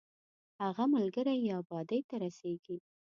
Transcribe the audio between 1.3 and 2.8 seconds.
یې ابادۍ ته رسېږي.